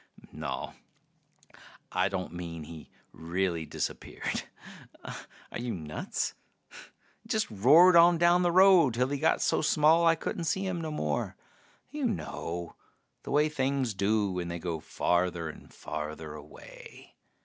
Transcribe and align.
Naw, 0.31 0.73
I 1.91 2.09
don't 2.09 2.33
mean 2.33 2.63
he 2.63 2.89
really 3.11 3.67
disappeared 3.67 4.41
are 5.05 5.59
you 5.59 5.75
nuts? 5.75 6.33
Just 7.27 7.51
roared 7.51 7.95
on 7.95 8.17
down 8.17 8.41
the 8.41 8.51
road 8.51 8.95
till 8.95 9.09
he 9.09 9.19
got 9.19 9.43
so 9.43 9.61
small 9.61 10.03
I 10.03 10.15
couldn't 10.15 10.45
see 10.45 10.65
him 10.65 10.81
no 10.81 10.89
more. 10.89 11.35
You 11.91 12.05
know 12.07 12.75
the 13.21 13.29
way 13.29 13.47
things 13.47 13.93
do 13.93 14.31
when 14.31 14.47
they 14.47 14.57
go 14.57 14.79
farther 14.79 15.49
and 15.49 15.71
farther 15.71 16.33
away. 16.33 17.13